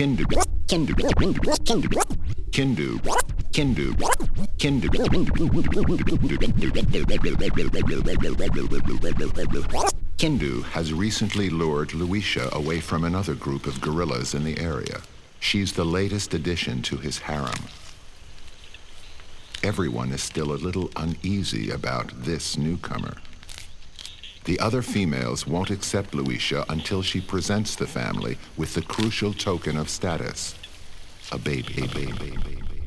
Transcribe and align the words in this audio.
Kindu. 0.00 0.24
Kindu. 0.66 0.94
Kindu. 0.96 1.90
Kindu. 2.52 2.98
Kindu. 3.52 3.94
Kindu. 4.56 4.88
Kindu 10.16 10.62
has 10.64 10.94
recently 10.94 11.50
lured 11.50 11.90
Luisha 11.90 12.50
away 12.52 12.80
from 12.80 13.04
another 13.04 13.34
group 13.34 13.66
of 13.66 13.82
gorillas 13.82 14.32
in 14.32 14.44
the 14.44 14.58
area. 14.58 15.02
She's 15.38 15.74
the 15.74 15.84
latest 15.84 16.32
addition 16.32 16.80
to 16.80 16.96
his 16.96 17.18
harem. 17.18 17.68
Everyone 19.62 20.12
is 20.12 20.22
still 20.22 20.50
a 20.50 20.64
little 20.64 20.90
uneasy 20.96 21.70
about 21.70 22.24
this 22.24 22.56
newcomer. 22.56 23.18
The 24.44 24.58
other 24.58 24.82
females 24.82 25.46
won't 25.46 25.70
accept 25.70 26.12
Luisha 26.12 26.64
until 26.68 27.02
she 27.02 27.20
presents 27.20 27.76
the 27.76 27.86
family 27.86 28.38
with 28.56 28.74
the 28.74 28.82
crucial 28.82 29.32
token 29.32 29.76
of 29.76 29.88
status 29.88 30.54
a 31.32 31.38
baby. 31.38 31.84
A 31.84 31.86
baby. 31.86 32.79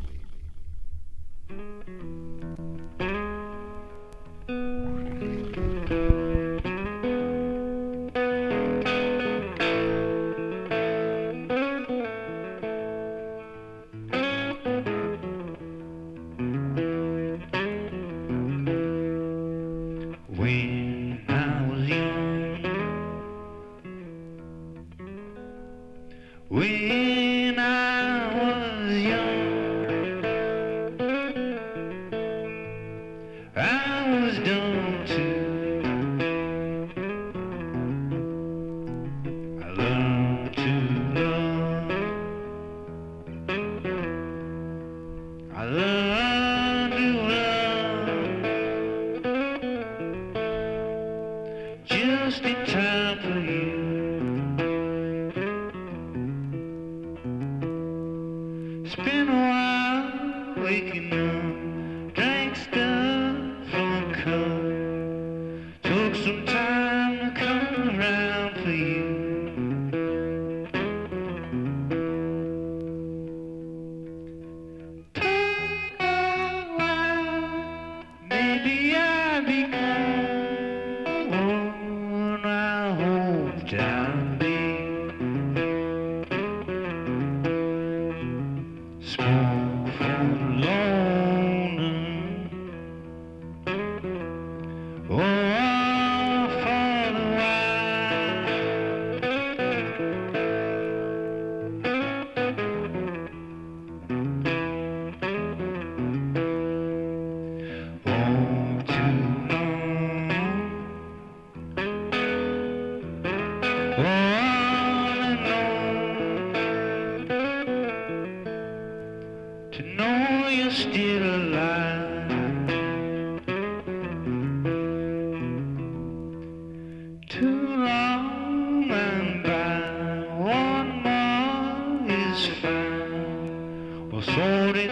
Shorty, 134.34 134.88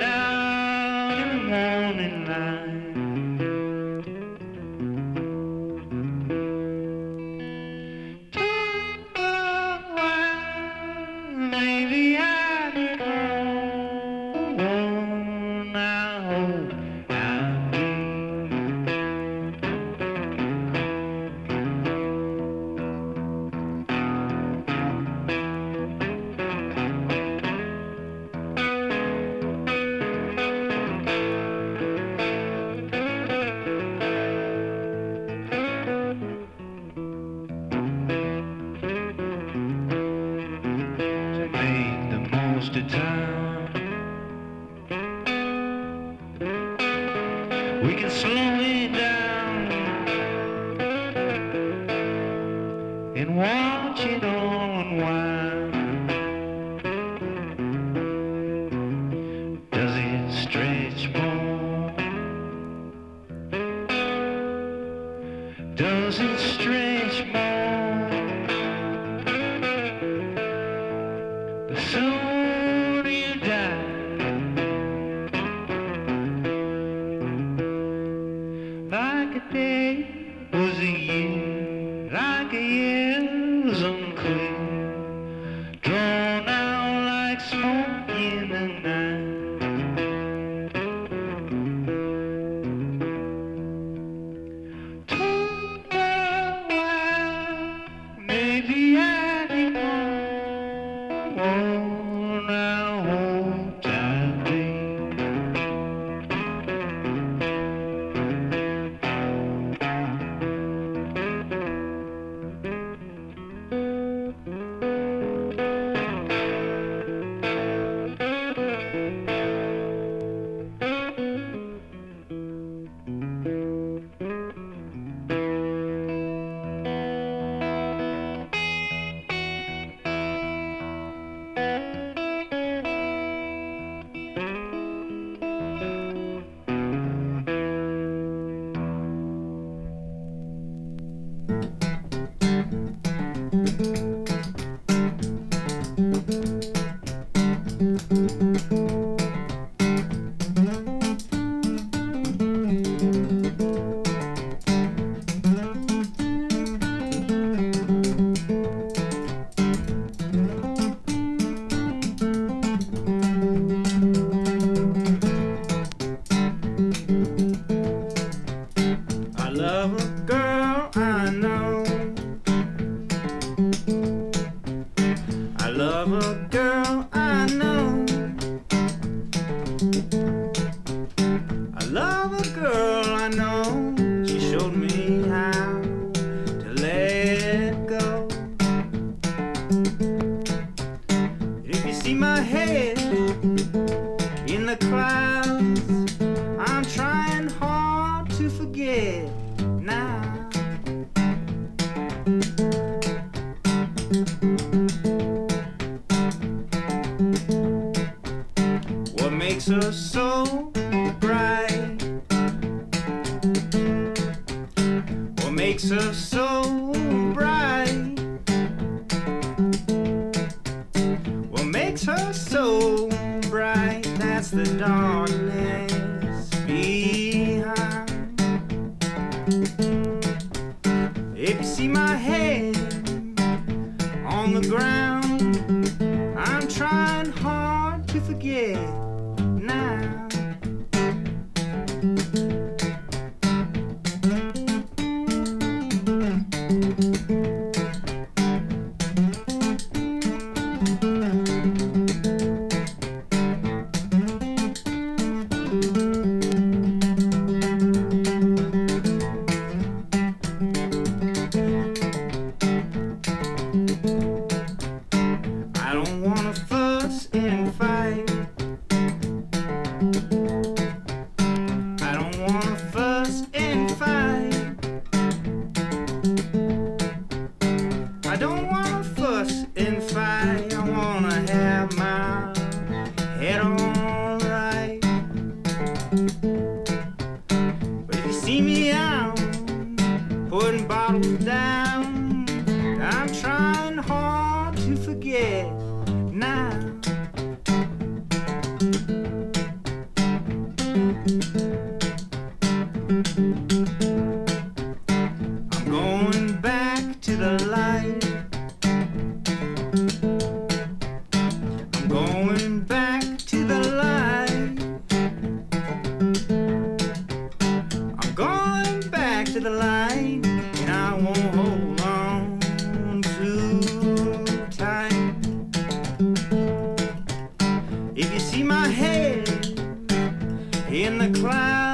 in 330.92 331.18
the 331.18 331.30
clouds, 331.40 331.91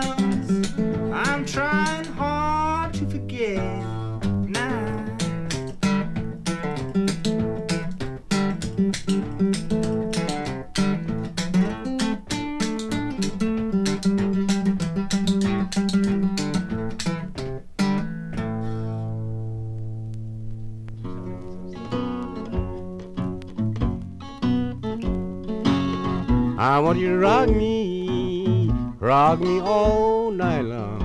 me 29.39 29.59
all 29.59 30.31
night 30.31 30.61
long. 30.61 31.03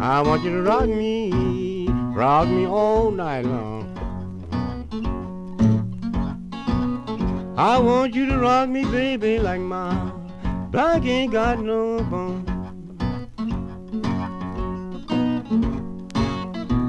I 0.00 0.22
want 0.22 0.42
you 0.42 0.50
to 0.50 0.62
rock 0.62 0.88
me, 0.88 1.86
rock 1.88 2.48
me 2.48 2.66
all 2.66 3.10
night 3.10 3.44
long. 3.44 3.86
I 7.56 7.78
want 7.78 8.14
you 8.14 8.26
to 8.26 8.38
rock 8.38 8.70
me, 8.70 8.84
baby, 8.84 9.38
like 9.38 9.60
my 9.60 10.12
back 10.70 11.04
ain't 11.04 11.32
got 11.32 11.60
no 11.60 12.02
bone. 12.04 12.44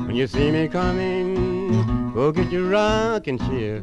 When 0.06 0.16
you 0.16 0.28
see 0.28 0.52
me 0.52 0.68
coming, 0.70 2.14
go 2.14 2.32
get 2.32 2.52
your 2.52 2.70
rocking 2.70 3.38
chair. 3.40 3.82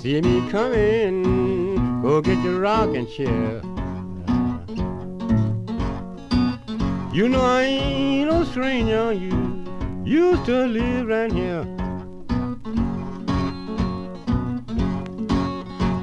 See 0.00 0.18
me 0.22 0.50
coming, 0.50 2.00
go 2.00 2.22
get 2.22 2.42
your 2.42 2.60
rocking 2.60 3.06
chair. 3.06 3.60
You 7.12 7.28
know 7.28 7.42
I 7.42 7.64
ain't 7.64 8.30
no 8.30 8.44
stranger, 8.44 9.12
you 9.12 9.62
used 10.02 10.46
to 10.46 10.64
live 10.64 11.06
right 11.06 11.30
here. 11.30 11.66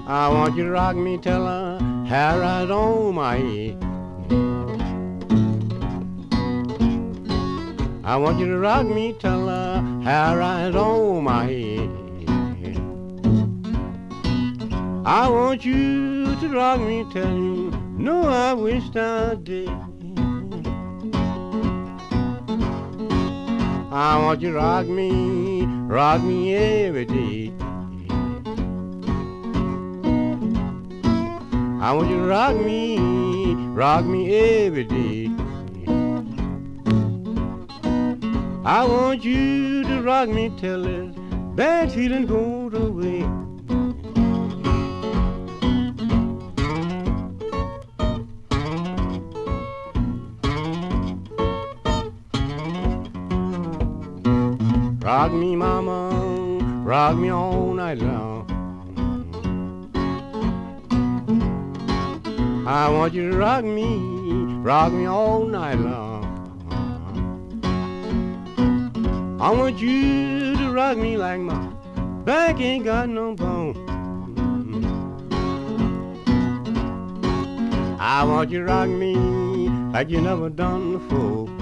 I 0.05 0.29
want 0.29 0.55
you 0.55 0.65
to 0.65 0.69
rock 0.69 0.95
me 0.95 1.17
till 1.17 1.47
I 1.47 1.81
hair 2.05 2.39
right 2.39 2.69
on 2.69 3.15
my 3.15 3.37
head. 3.37 3.83
I 8.05 8.15
want 8.15 8.37
you 8.37 8.45
to 8.45 8.59
rock 8.59 8.85
me 8.85 9.15
till 9.17 9.49
I 9.49 9.81
hair 10.03 10.37
right 10.37 10.75
on 10.75 11.23
my 11.23 11.45
head. 11.45 11.76
I 15.09 15.29
want 15.29 15.63
you 15.63 16.35
to 16.35 16.49
rock 16.49 16.81
me 16.81 17.05
till 17.13 17.31
you 17.31 17.71
know 17.97 18.23
I 18.23 18.51
wish 18.51 18.93
I 18.93 19.35
did. 19.35 19.69
I 23.89 24.19
want 24.21 24.41
you 24.41 24.51
to 24.51 24.57
rock 24.57 24.85
me, 24.87 25.65
rock 25.65 26.21
me 26.21 26.53
every 26.53 27.05
day. 27.05 27.53
I 31.79 31.93
want 31.93 32.09
you 32.09 32.17
to 32.17 32.27
rock 32.27 32.57
me, 32.57 33.55
rock 33.69 34.03
me 34.03 34.35
every 34.35 34.83
day. 34.83 35.31
I 38.65 38.83
want 38.83 39.23
you 39.23 39.83
to 39.83 40.01
rock 40.01 40.27
me 40.27 40.51
till 40.59 40.83
this 40.83 41.15
bad 41.55 41.93
feeling 41.93 42.25
goes 42.25 42.73
away. 42.73 43.26
Rock 55.17 55.33
me, 55.33 55.55
mama, 55.55 56.11
rock 56.85 57.17
me 57.17 57.29
all 57.29 57.73
night 57.73 57.97
long. 57.97 58.45
I 62.67 62.87
want 62.87 63.15
you 63.15 63.31
to 63.31 63.35
rock 63.35 63.65
me, 63.65 63.97
rock 64.61 64.93
me 64.93 65.07
all 65.07 65.43
night 65.47 65.79
long. 65.79 66.21
I 69.41 69.49
want 69.49 69.81
you 69.81 70.55
to 70.55 70.71
rock 70.71 70.99
me 70.99 71.17
like 71.17 71.39
my 71.39 71.67
back 72.23 72.61
ain't 72.61 72.85
got 72.85 73.09
no 73.09 73.33
bone. 73.33 73.75
I 77.99 78.23
want 78.23 78.51
you 78.51 78.59
to 78.59 78.65
rock 78.65 78.87
me 78.87 79.15
like 79.93 80.11
you 80.11 80.21
never 80.21 80.51
done 80.51 80.91
before. 80.99 81.56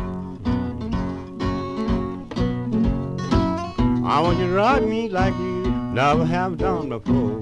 I 4.07 4.21
want 4.21 4.37
you 4.37 4.45
to 4.45 4.53
rock 4.53 4.83
me 4.83 5.09
like 5.09 5.33
you 5.33 5.63
never 5.91 6.25
have 6.25 6.59
done 6.59 6.89
before. 6.89 7.41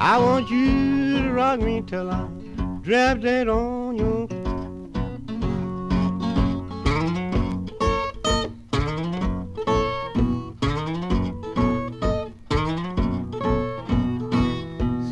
I 0.00 0.18
want 0.18 0.50
you 0.50 1.18
to 1.22 1.32
rock 1.32 1.60
me 1.60 1.80
till 1.86 2.10
I 2.10 2.26
drop 2.82 3.20
dead 3.20 3.48
on 3.48 3.96
you. 3.96 4.26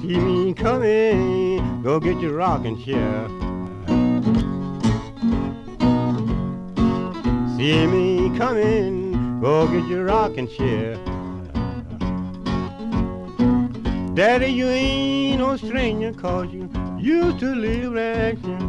See 0.00 0.18
me 0.18 0.54
coming. 0.54 1.82
Go 1.84 2.00
get 2.00 2.18
your 2.20 2.32
rocking 2.32 2.82
chair. 2.84 3.28
See 7.56 7.86
me 7.86 8.07
Come 8.38 8.56
in, 8.58 9.40
Go 9.40 9.66
get 9.66 9.88
your 9.88 10.04
rocking 10.04 10.46
chair. 10.46 10.94
Daddy, 14.14 14.52
you 14.52 14.68
ain't 14.68 15.40
no 15.40 15.56
stranger, 15.56 16.12
cause 16.12 16.46
you 16.52 16.70
used 17.00 17.40
to 17.40 17.52
live 17.52 17.92
right 17.94 18.38
here. 18.38 18.67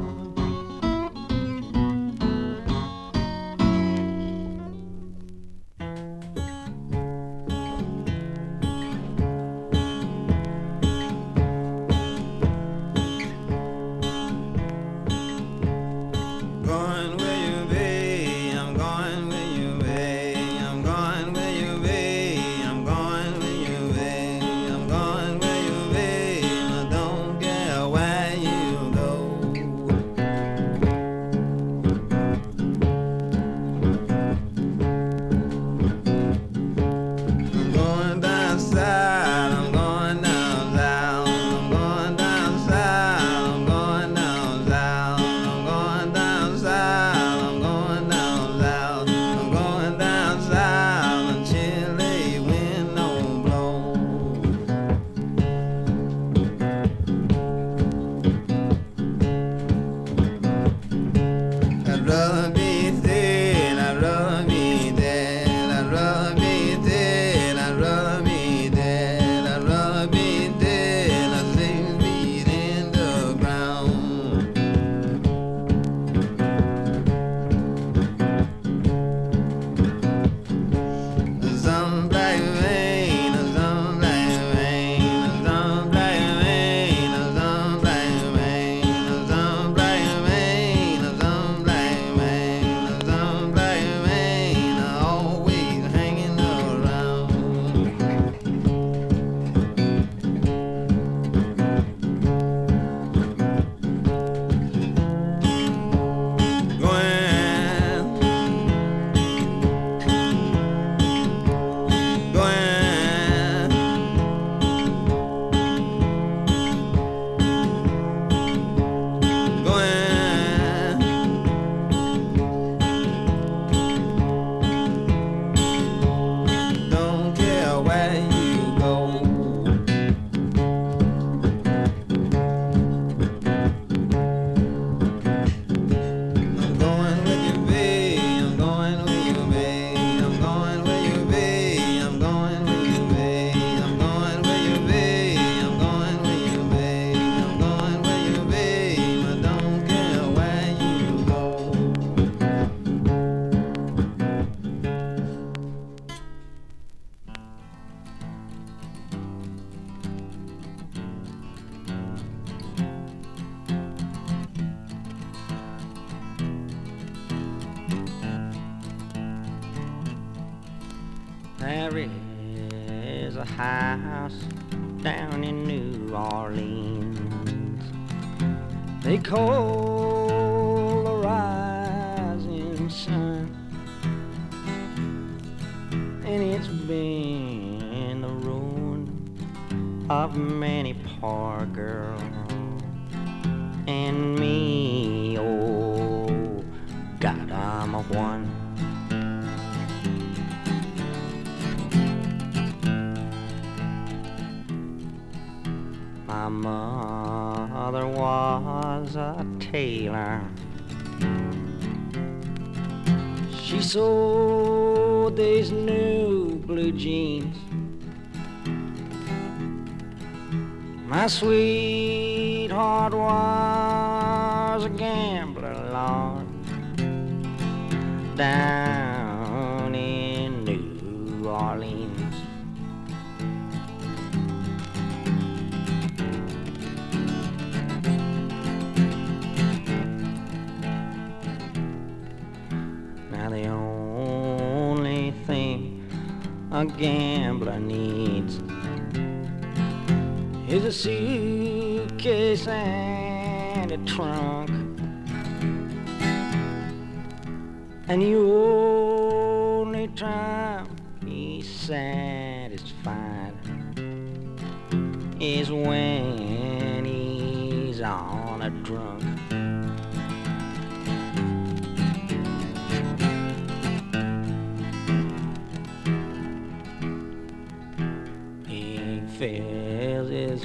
sweet. 221.30 221.69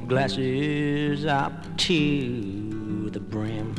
glasses 0.06 1.24
up 1.24 1.76
to 1.78 3.08
the 3.10 3.20
brim. 3.20 3.74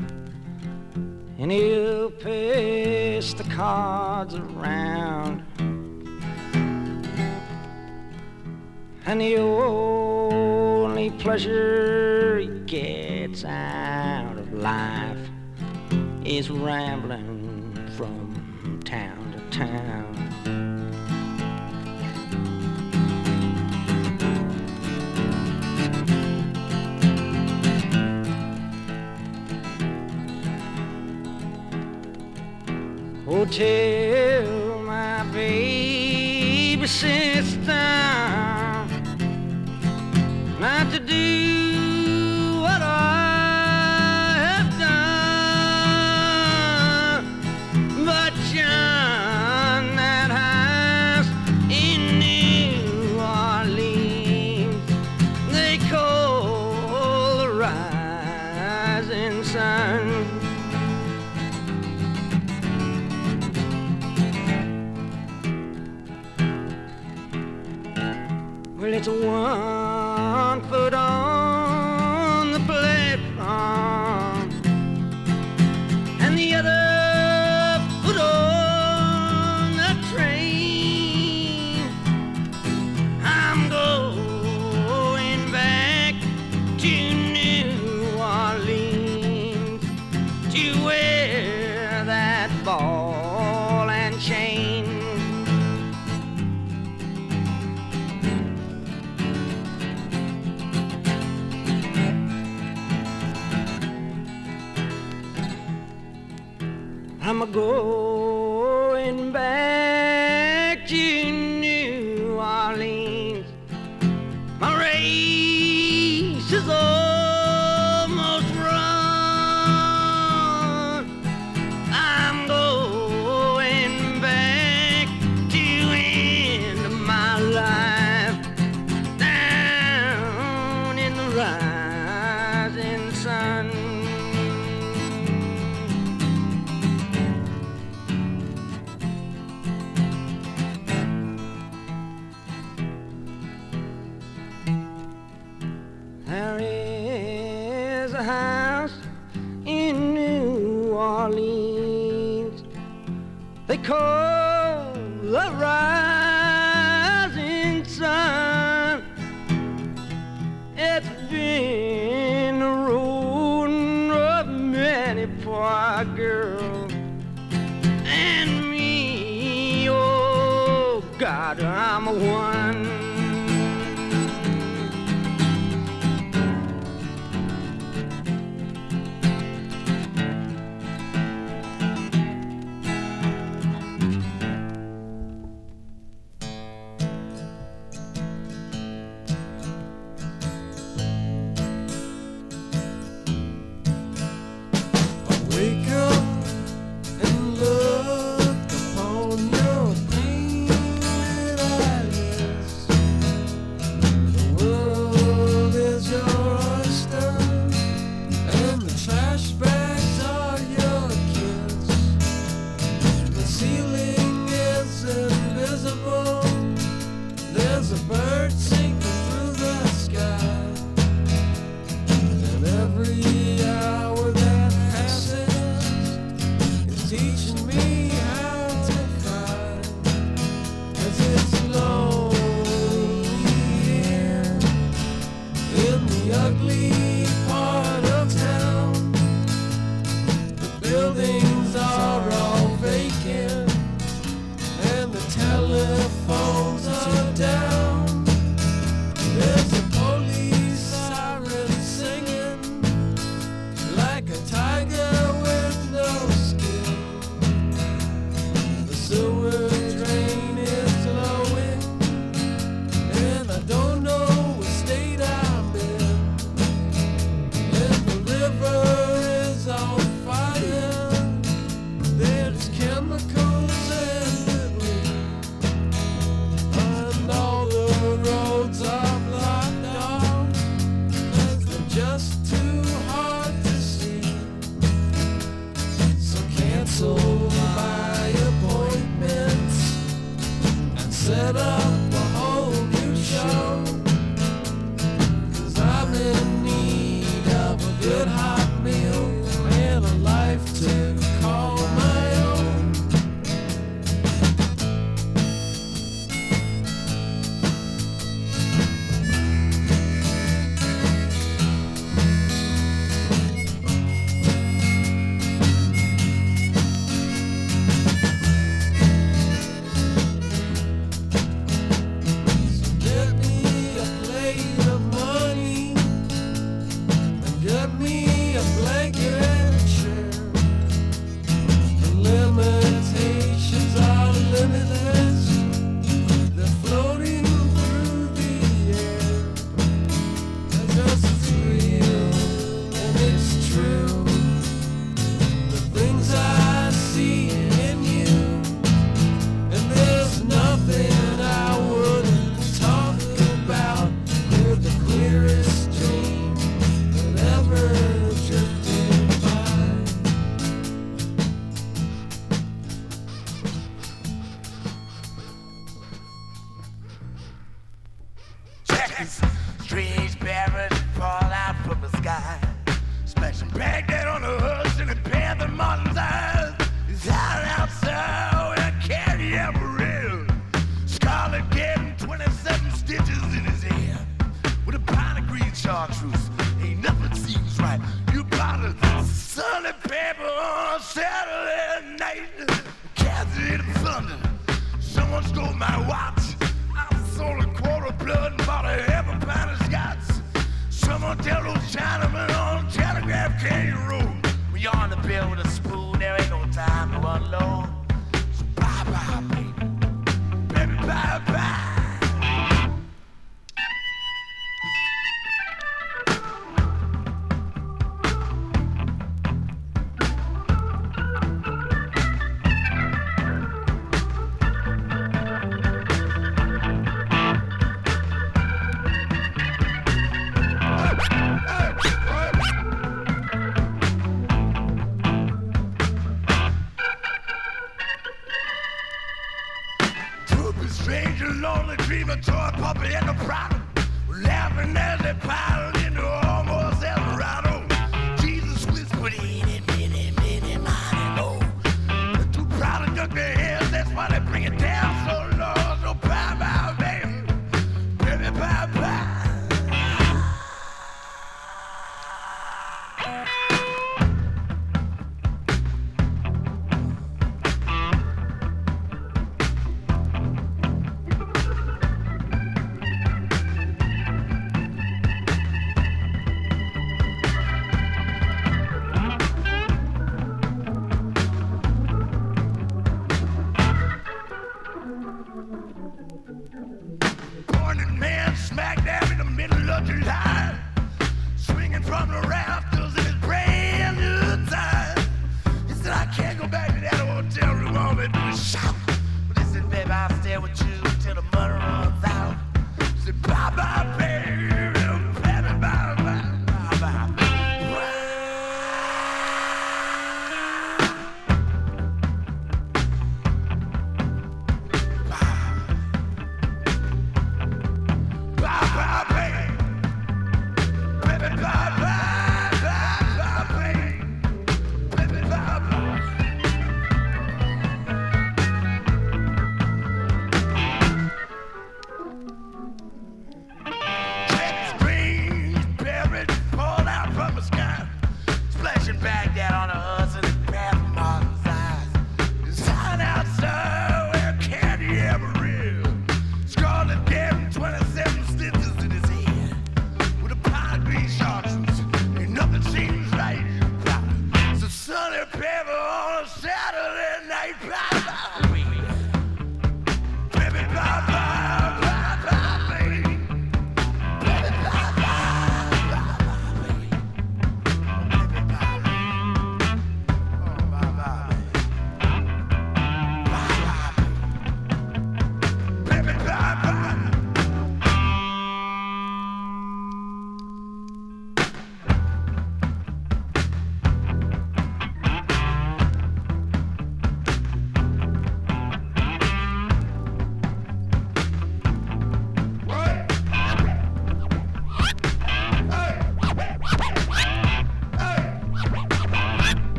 And 1.37 1.51
he'll 1.51 2.09
pass 2.09 3.33
the 3.33 3.43
cards 3.55 4.35
around. 4.35 5.43
And 9.05 9.21
the 9.21 9.37
only 9.37 11.11
pleasure 11.11 12.39
he 12.39 12.47
gets 12.65 13.45
out 13.45 14.37
of 14.37 14.53
life 14.53 15.29
is 16.25 16.49
rambling 16.49 17.77
from 17.95 18.81
town 18.83 19.31
to 19.33 19.57
town. 19.57 20.24
Tell 33.51 34.79
my 34.81 35.23
baby 35.31 36.87
sister 36.87 37.71
not 40.59 40.91
to 40.91 40.99
do 40.99 41.44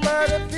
Can't 0.00 0.51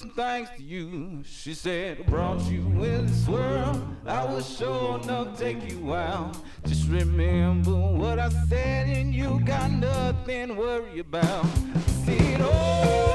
some 0.00 0.08
things 0.08 0.48
to 0.56 0.62
you. 0.62 1.22
She 1.26 1.52
said, 1.52 1.98
I 2.00 2.02
brought 2.08 2.40
you 2.50 2.62
in 2.82 3.04
this 3.04 3.28
world, 3.28 3.82
I 4.06 4.24
was 4.24 4.48
sure 4.56 4.98
enough 4.98 5.38
take 5.38 5.70
you 5.70 5.94
out. 5.94 6.38
Just 6.64 6.88
remember 6.88 7.74
what 7.74 8.18
I 8.18 8.30
said, 8.48 8.88
and 8.88 9.14
you 9.14 9.40
got 9.44 9.70
nothing 9.70 10.48
to 10.48 10.54
worry 10.54 11.00
about. 11.00 11.44
I 11.44 11.80
said, 12.06 12.40
oh, 12.40 13.09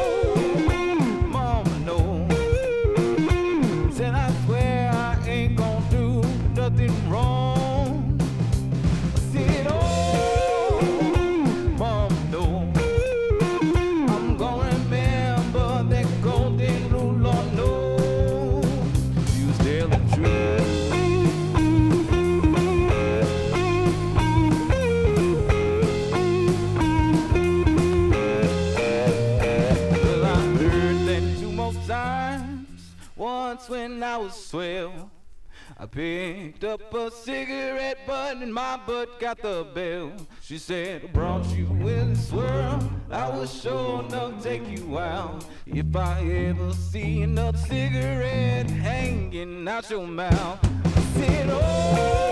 Once 33.68 33.70
when 33.70 34.04
I 34.04 34.18
was 34.18 34.50
twelve. 34.50 35.10
I 35.80 35.86
picked 35.88 36.64
up 36.64 36.94
a 36.94 37.10
cigarette 37.10 37.98
butt 38.06 38.38
and 38.38 38.54
my 38.54 38.80
butt 38.86 39.20
got 39.20 39.42
the 39.42 39.66
bell. 39.74 40.12
She 40.42 40.60
said, 40.60 41.06
I 41.06 41.08
brought 41.08 41.46
you 41.48 41.66
in 41.88 42.14
this 42.14 42.32
world. 42.32 42.88
I 43.10 43.30
was 43.30 43.52
sure 43.62 44.04
enough 44.04 44.44
take 44.44 44.68
you 44.68 45.00
out. 45.00 45.46
If 45.66 45.96
I 45.96 46.22
ever 46.22 46.74
see 46.74 47.24
another 47.24 47.58
cigarette 47.58 48.70
hanging 48.70 49.68
out 49.68 49.90
your 49.90 50.06
mouth, 50.06 50.60
I 50.86 51.02
said, 51.16 51.50
Oh, 51.50 52.25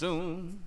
soon. 0.00 0.58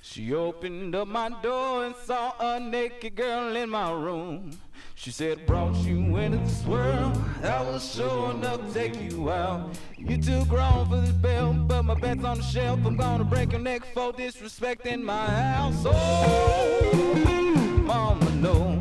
She 0.00 0.34
opened 0.34 0.96
up 0.96 1.06
my 1.06 1.28
door 1.40 1.84
and 1.84 1.94
saw 2.04 2.32
a 2.40 2.58
naked 2.58 3.14
girl 3.14 3.54
in 3.54 3.70
my 3.70 3.92
room. 3.92 4.58
She 4.96 5.12
said, 5.12 5.46
brought 5.46 5.76
you 5.76 6.16
into 6.16 6.38
this 6.38 6.64
world. 6.66 7.16
I 7.44 7.62
was 7.62 7.94
sure 7.94 8.32
enough 8.32 8.60
take 8.74 9.00
you 9.00 9.30
out. 9.30 9.78
You 9.96 10.20
too 10.20 10.44
grown 10.46 10.88
for 10.88 11.00
this 11.00 11.12
bell, 11.12 11.52
but 11.52 11.84
my 11.84 11.94
bed's 11.94 12.24
on 12.24 12.38
the 12.38 12.42
shelf. 12.42 12.80
I'm 12.84 12.96
gonna 12.96 13.22
break 13.22 13.52
your 13.52 13.60
neck 13.60 13.82
for 13.94 14.12
disrespecting 14.12 15.00
my 15.00 15.26
house. 15.26 15.84
Oh, 15.86 17.12
mama, 17.86 18.30
no. 18.32 18.71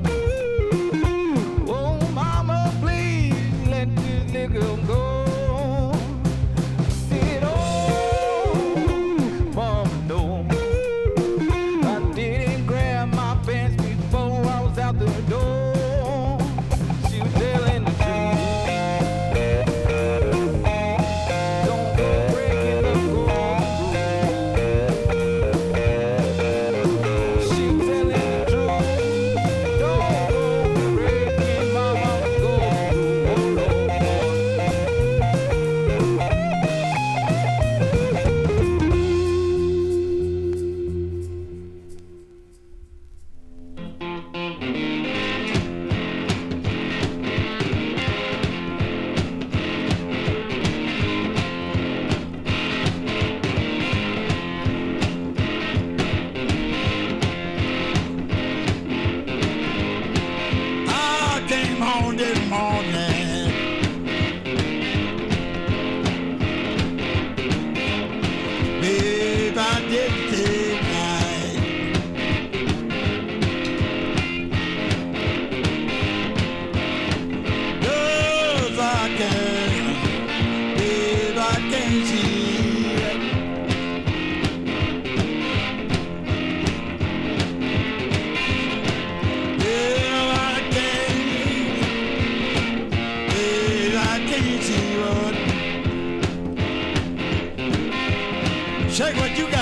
What. 99.14 99.22
What 99.22 99.38
you 99.38 99.50
got, 99.50 99.61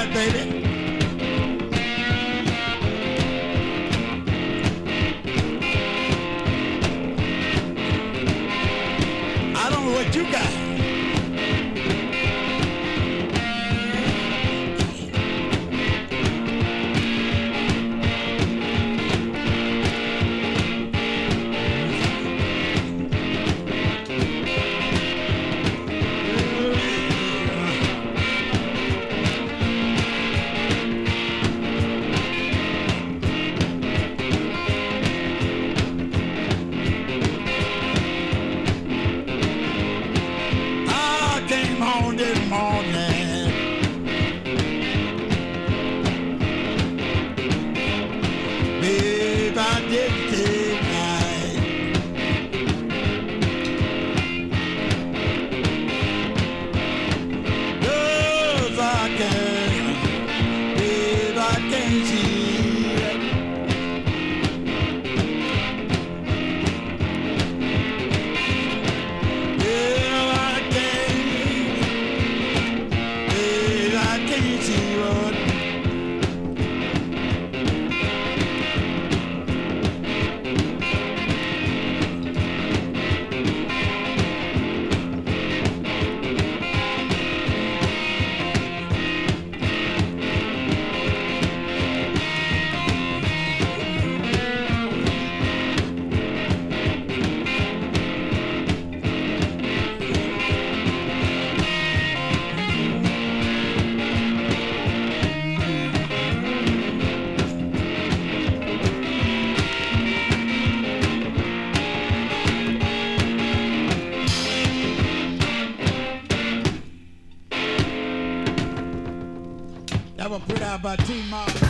That 120.81 121.68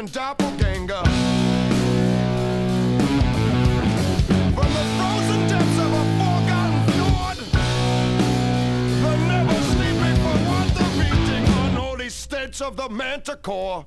European 0.00 0.06
doppelganger. 0.14 1.04
From 4.54 4.70
the 4.72 4.84
frozen 4.96 5.40
depths 5.48 5.78
of 5.78 5.92
a 5.92 6.04
forgotten 6.16 6.80
fjord, 6.92 7.38
never 9.28 9.58
sleeping 9.62 10.16
for 10.22 10.36
unholy 11.66 12.08
states 12.08 12.60
of 12.60 12.76
the 12.76 12.88
manticore. 12.88 13.84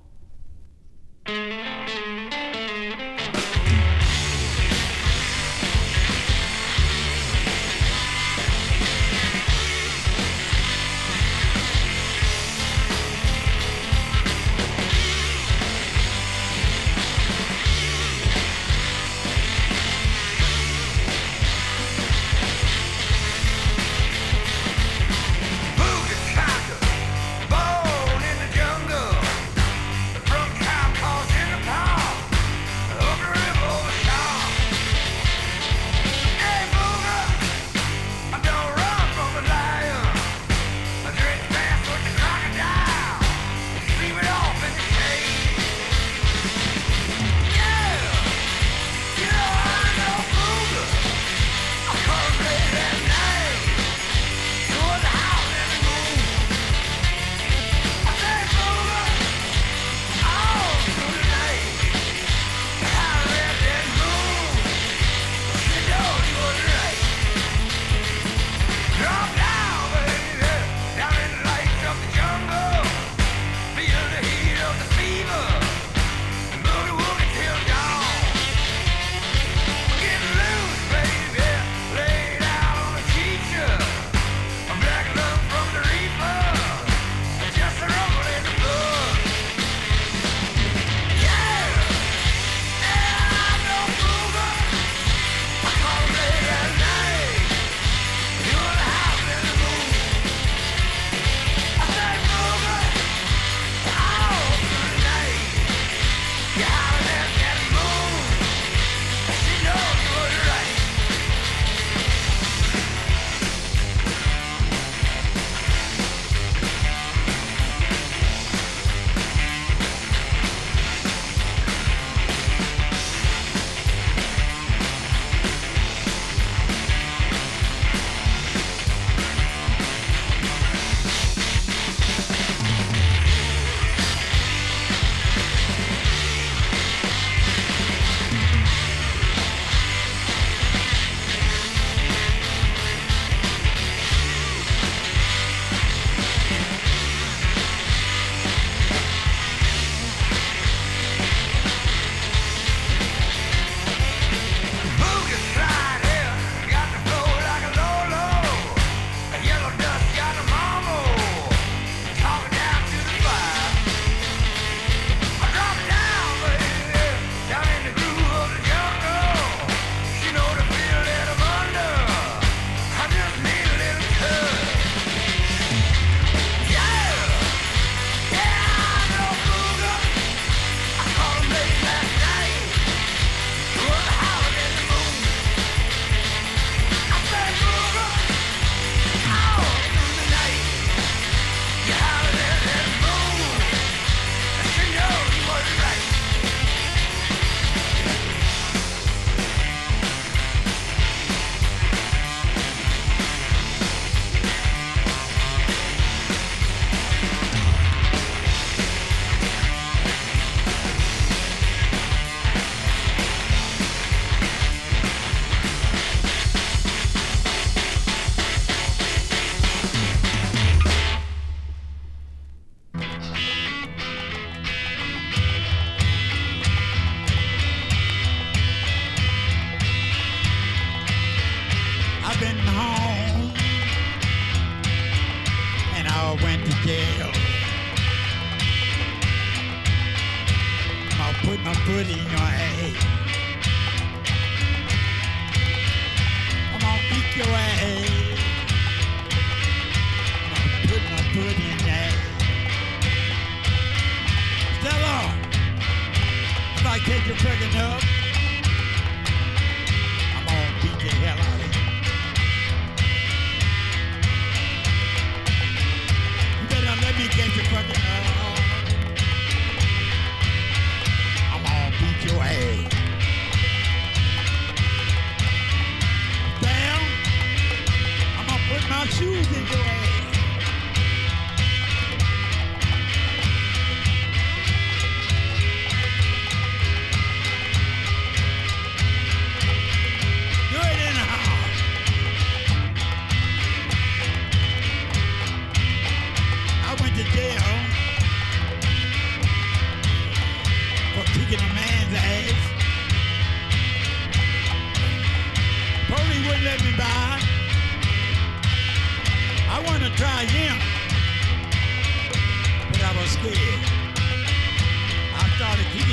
but 312.92 313.02
I 313.02 313.12
was 313.18 313.30
scared. 313.32 313.82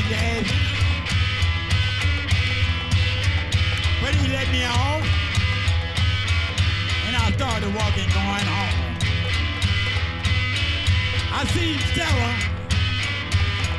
I. 0.08 0.44
But 4.00 4.14
he 4.14 4.28
let 4.32 4.48
me 4.50 4.64
off, 4.64 5.04
and 7.06 7.16
I 7.16 7.30
started 7.36 7.74
walking 7.74 8.08
going 8.08 8.48
home. 8.48 8.96
I 11.32 11.44
seen 11.52 11.78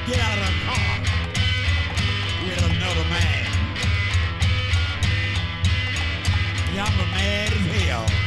get 0.07 0.19
out 0.19 0.37
of 0.37 0.45
the 0.45 0.55
car 0.65 0.93
with 2.45 2.61
another 2.69 3.05
man. 3.09 3.45
Yeah, 6.73 6.85
I'm 6.85 6.97
mad 7.11 7.53
as 7.53 7.65
hell. 7.83 8.20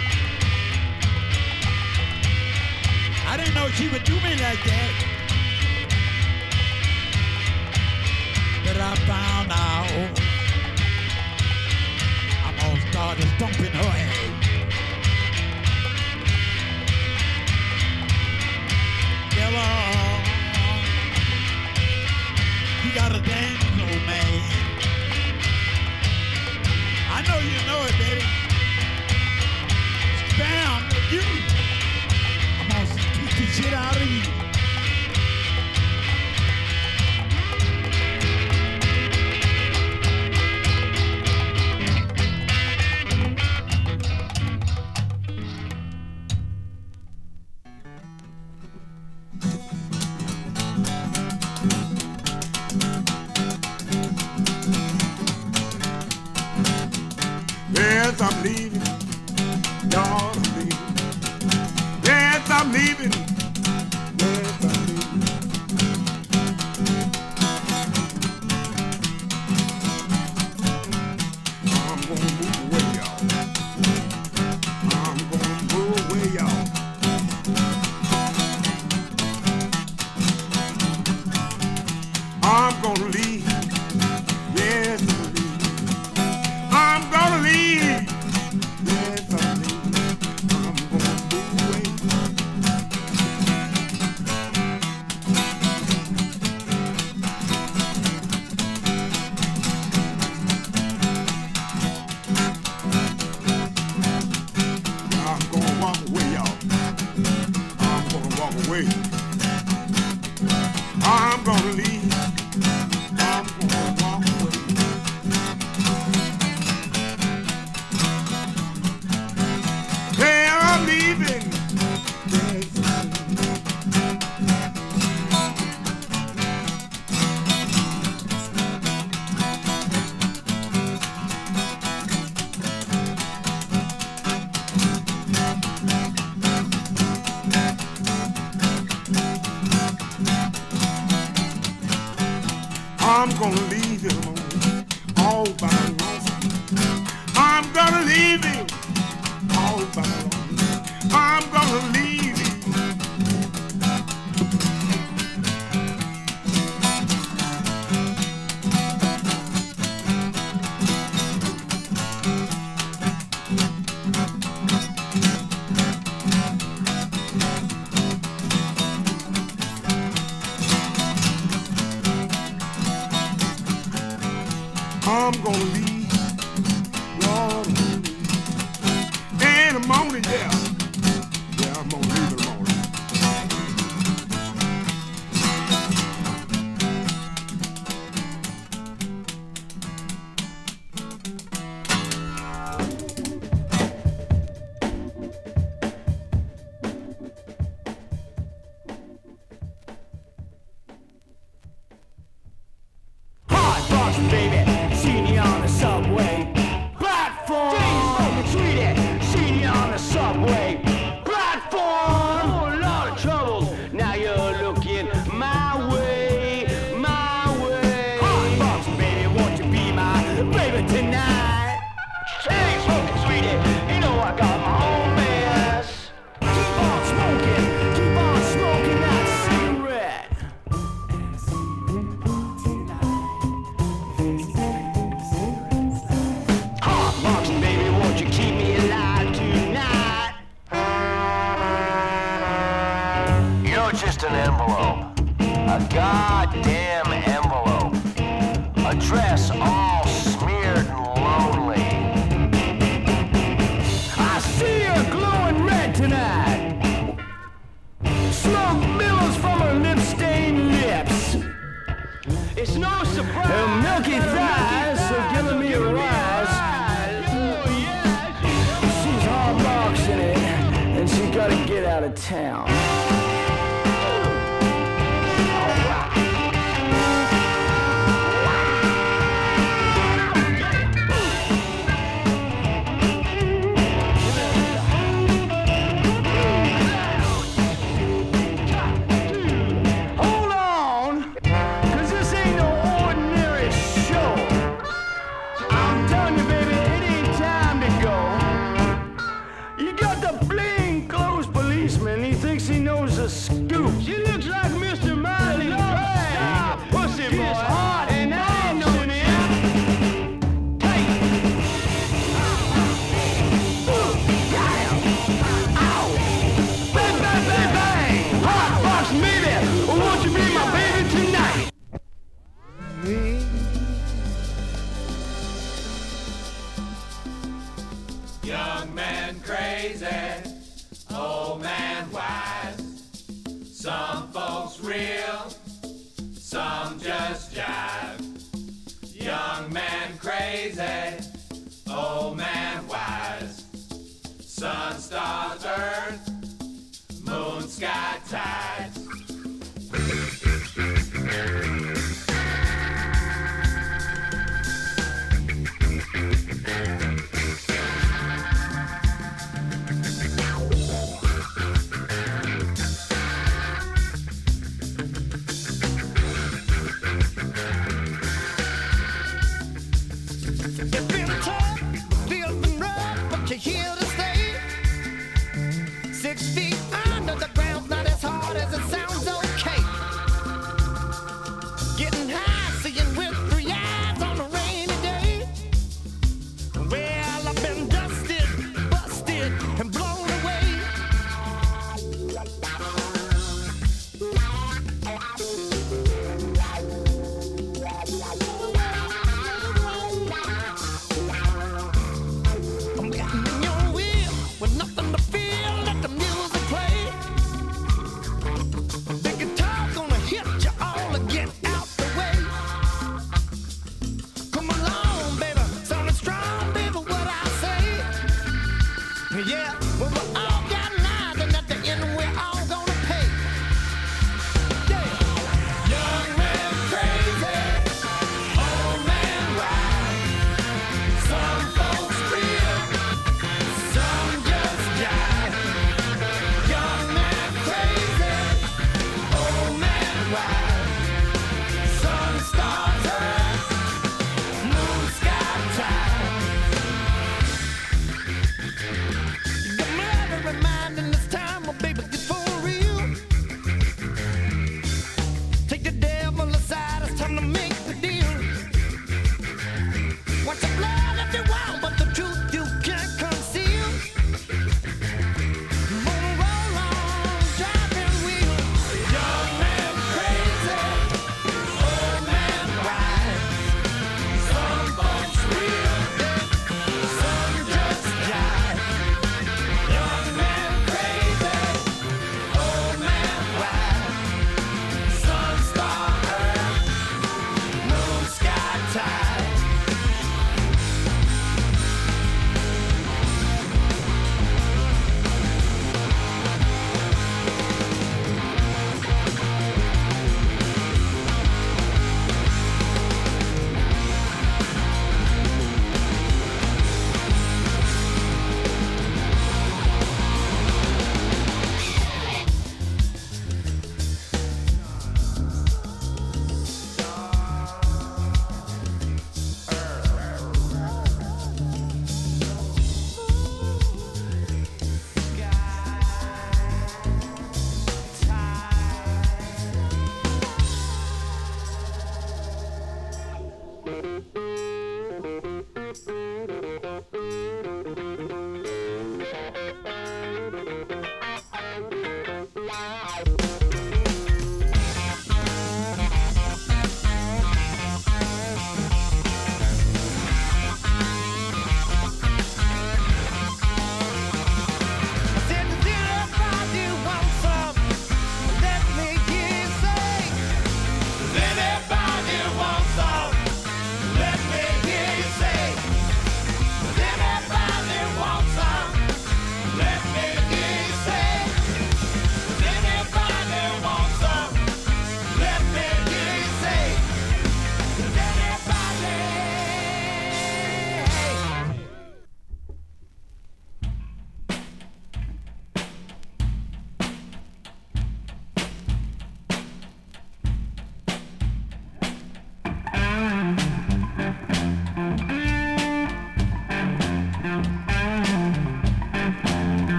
I 3.34 3.36
didn't 3.36 3.54
know 3.56 3.66
she 3.70 3.88
would 3.88 4.04
do 4.04 4.14
me 4.14 4.36
like 4.36 4.62
that. 4.62 4.94
But 8.64 8.76
I 8.76 8.94
found 9.10 9.50
out. 9.50 10.20
I'm 12.46 12.54
gonna 12.60 12.90
start 12.92 13.18
dumping 13.40 13.72
her 13.72 13.90
head. 13.90 14.34
You 22.84 22.94
got 22.94 23.16
a 23.16 23.20
dance, 23.20 23.64
old 23.80 24.02
man. 24.06 24.42
I 27.10 27.20
know 27.26 27.38
you 27.42 27.58
know 27.66 27.82
it, 27.82 27.98
baby. 27.98 28.22
Damn, 30.38 30.82
you. 31.10 31.53
Gerard 33.54 34.33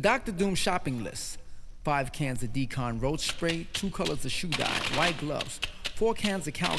Dr. 0.00 0.32
Doom 0.32 0.54
shopping 0.54 1.04
list. 1.04 1.36
Five 1.84 2.10
cans 2.10 2.42
of 2.42 2.54
Decon 2.54 3.02
roach 3.02 3.20
spray, 3.28 3.66
two 3.74 3.90
colors 3.90 4.24
of 4.24 4.30
shoe 4.30 4.48
dye, 4.48 4.80
white 4.94 5.18
gloves, 5.18 5.60
four 5.94 6.14
cans 6.14 6.46
of 6.46 6.54
cow 6.54 6.74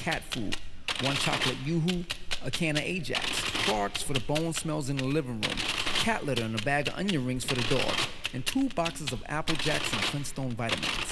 cat 0.00 0.22
food, 0.30 0.56
one 1.02 1.16
chocolate 1.16 1.56
yoo-hoo, 1.66 2.04
a 2.42 2.50
can 2.50 2.78
of 2.78 2.82
Ajax, 2.82 3.28
Clarks 3.64 4.02
for 4.02 4.14
the 4.14 4.20
bone 4.20 4.54
smells 4.54 4.88
in 4.88 4.96
the 4.96 5.04
living 5.04 5.40
room, 5.42 5.56
cat 5.96 6.24
litter 6.24 6.44
and 6.44 6.58
a 6.58 6.62
bag 6.62 6.88
of 6.88 6.94
onion 6.94 7.26
rings 7.26 7.44
for 7.44 7.54
the 7.54 7.74
dog, 7.74 7.94
and 8.32 8.46
two 8.46 8.70
boxes 8.70 9.12
of 9.12 9.22
Apple 9.26 9.56
Jacks 9.56 9.92
and 9.92 10.00
Flintstone 10.04 10.52
vitamins. 10.52 11.11